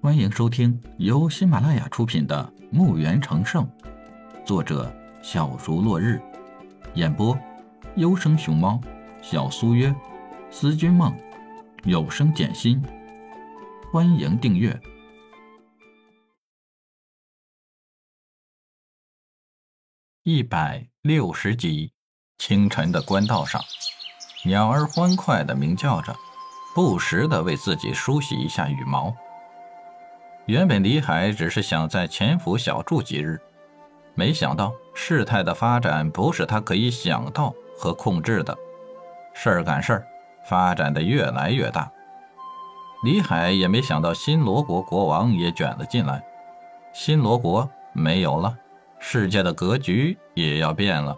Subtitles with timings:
[0.00, 3.66] 欢迎收听由喜马拉雅出品的《墓园成圣》，
[4.46, 4.94] 作者
[5.24, 6.22] 小竹落日，
[6.94, 7.36] 演播
[7.96, 8.80] 优生熊猫、
[9.20, 9.92] 小苏约、
[10.52, 11.12] 思君梦、
[11.82, 12.80] 有声简心。
[13.92, 14.80] 欢迎订阅
[20.22, 21.92] 一百六十集。
[22.38, 23.60] 清晨的官道上，
[24.44, 26.14] 鸟儿欢快地鸣叫着，
[26.72, 29.12] 不时地为自己梳洗一下羽毛。
[30.48, 33.38] 原本李海只是想在钱府小住几日，
[34.14, 38.56] 没想到事态的发展不是他可以想到和控制的。
[39.34, 40.06] 事儿赶事儿，
[40.46, 41.92] 发展的越来越大。
[43.04, 46.24] 李海也没想到新罗国国王也卷了进来，
[46.94, 48.56] 新罗国没有了，
[48.98, 51.14] 世界的格局也要变了。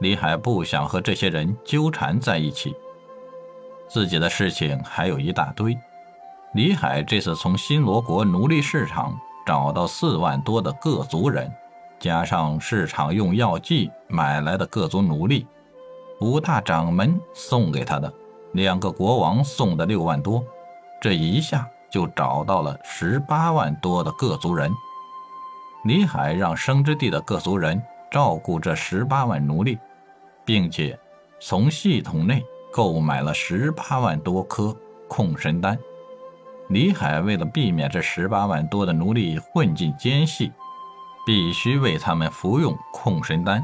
[0.00, 2.72] 李海不想和这些人纠缠在一起，
[3.88, 5.76] 自己的事情还有一大堆。
[6.54, 11.50] 李海这次从新罗国奴隶市场找到四万多的各族人，
[11.98, 15.46] 加上市场用药剂买来的各族奴隶，
[16.20, 18.12] 五大掌门送给他的，
[18.52, 20.44] 两个国王送的六万多，
[21.00, 24.70] 这一下就找到了十八万多的各族人。
[25.84, 29.78] 李海让生之地的各族人照顾这十八万奴隶。
[30.44, 30.98] 并且
[31.40, 34.76] 从系统内购买了十八万多颗
[35.08, 35.78] 控神丹。
[36.72, 40.50] 李海为了避免这十八万多的奴隶混进奸细，
[41.26, 43.62] 必须为他们服用控神丹。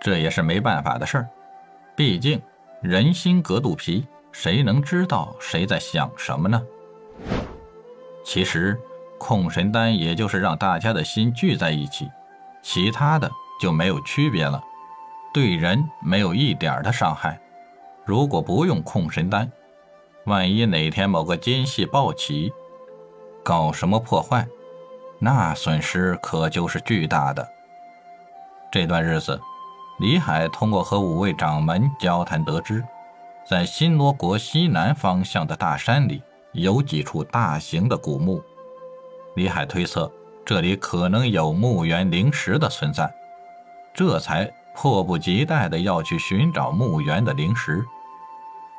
[0.00, 1.28] 这也是没办法的事儿，
[1.96, 2.40] 毕竟
[2.80, 6.62] 人心隔肚皮，谁能知道谁在想什么呢？
[8.24, 8.80] 其实
[9.18, 12.08] 控神丹也就是让大家的心聚在一起，
[12.62, 13.28] 其他的
[13.60, 14.62] 就没有区别了。
[15.34, 17.40] 对人没有一点的伤害。
[18.04, 19.50] 如果不用控神丹，
[20.26, 22.52] 万一哪天某个奸细暴起，
[23.42, 24.46] 搞什么破坏，
[25.18, 27.46] 那损失可就是巨大的。
[28.70, 29.40] 这段日子，
[29.98, 32.84] 李海通过和五位掌门交谈得知，
[33.44, 36.22] 在新罗国西南方向的大山里
[36.52, 38.42] 有几处大型的古墓。
[39.34, 40.10] 李海推测，
[40.44, 43.12] 这里可能有墓园灵石的存在，
[43.92, 44.52] 这才。
[44.74, 47.84] 迫不及待地要去寻找墓园的灵石。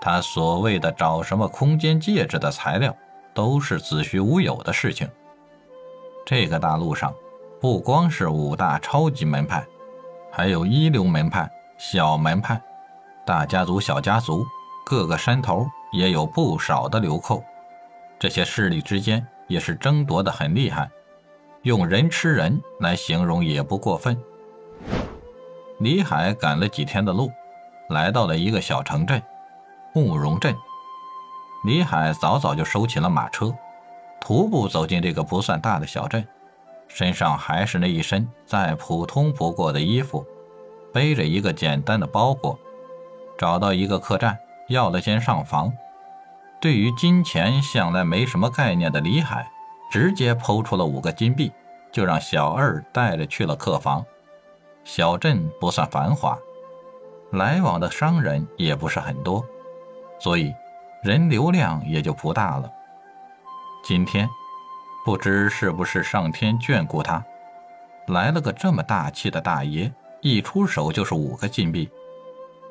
[0.05, 2.93] 他所谓的找什么空间戒指的材料，
[3.33, 5.09] 都是子虚乌有的事情。
[6.25, 7.13] 这个大陆上，
[7.61, 9.65] 不光是五大超级门派，
[10.29, 12.61] 还有一流门派、小门派、
[13.25, 14.45] 大家族、小家族，
[14.85, 17.41] 各个山头也有不少的流寇。
[18.19, 20.91] 这些势力之间也是争夺的很厉害，
[21.61, 24.21] 用人吃人来形容也不过分。
[25.79, 27.31] 李海赶了几天的路，
[27.87, 29.23] 来到了一个小城镇——
[29.93, 30.55] 慕容镇。
[31.63, 33.55] 李海早早就收起了马车，
[34.19, 36.27] 徒步走进这个不算大的小镇，
[36.87, 40.25] 身上还是那一身再普通不过的衣服，
[40.91, 42.59] 背着一个简单的包裹，
[43.37, 44.37] 找到一个客栈，
[44.67, 45.71] 要了间上房。
[46.59, 49.49] 对于金钱向来没什么概念的李海，
[49.91, 51.51] 直接抛出了五个金币，
[51.91, 54.05] 就让小二带着去了客房。
[54.83, 56.37] 小镇不算繁华，
[57.31, 59.45] 来往的商人也不是很多，
[60.23, 60.55] 所以
[61.01, 62.71] 人流量也就不大了。
[63.83, 64.25] 今天
[65.03, 67.21] 不知是不是上天眷顾他，
[68.07, 69.91] 来了个这么大气的大爷，
[70.21, 71.89] 一出手就是五个金币。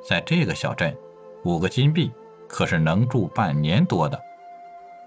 [0.08, 0.96] 在这个小镇，
[1.44, 2.10] 五个金币
[2.48, 4.18] 可是能住半年多的。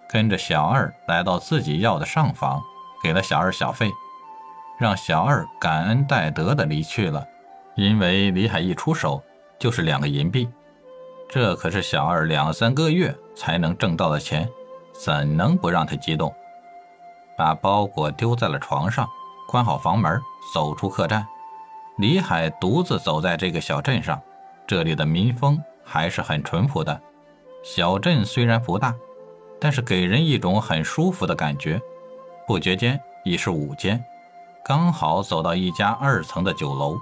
[0.08, 2.62] 跟着小二来到自己要的上房，
[3.02, 3.90] 给了小二小费。
[4.80, 7.26] 让小二感恩戴德的离去了，
[7.76, 9.24] 因为李海一出手
[9.58, 10.48] 就是两个银币，
[11.28, 14.50] 这可是小二两三个月才能挣到的钱，
[14.94, 16.34] 怎能不让他激动？
[17.38, 19.08] 把包裹丢在了床上，
[19.48, 20.22] 关好房门，
[20.54, 21.28] 走出客栈。
[21.98, 24.22] 李海独自走在这个小镇上，
[24.68, 27.02] 这里的民风还是很淳朴的。
[27.64, 28.94] 小镇虽然不大，
[29.60, 31.82] 但是给人一种很舒服的感觉。
[32.48, 34.02] 不觉间已是午间。
[34.64, 36.98] 刚好走到一家二层的酒楼，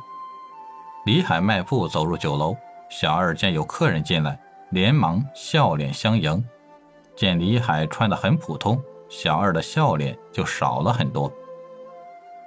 [1.06, 2.56] 李海迈步走入酒楼，
[2.96, 6.46] 小二见有客人进来，连忙笑脸相迎。
[7.16, 8.80] 见李海穿得很普通，
[9.10, 11.34] 小二的笑脸就少了很多。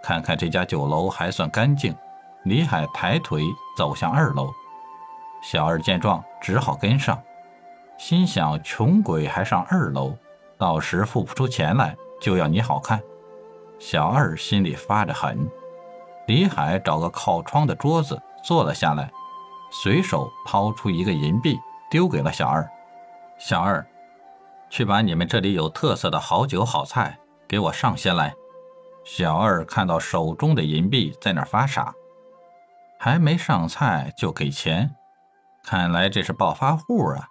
[0.05, 1.93] 看看这家酒楼还算干净，
[2.45, 3.43] 李海抬腿
[3.77, 4.49] 走向二楼，
[5.43, 7.21] 小二见状只好跟上，
[7.99, 10.17] 心想：穷鬼还上二楼，
[10.57, 13.03] 到时付不出钱来就要你好看。
[13.81, 15.51] 小二心里发着狠，
[16.29, 19.11] 李海找个靠窗的桌子坐了下来，
[19.71, 21.59] 随手抛出一个银币
[21.91, 22.69] 丢给了小二。
[23.39, 23.87] 小二，
[24.71, 28.35] 去把你们这里有特色的好酒好菜给我上些来。
[29.05, 31.95] 小二看到手中的银币，在那发傻，
[32.99, 34.95] 还没上菜就给钱，
[35.63, 37.29] 看来这是暴发户啊！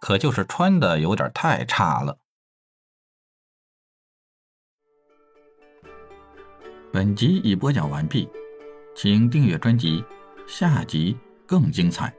[0.00, 2.16] 可就是穿的有点太差了。
[6.92, 8.30] 本集已播讲完毕，
[8.94, 10.02] 请订阅专辑，
[10.46, 12.12] 下集更精彩。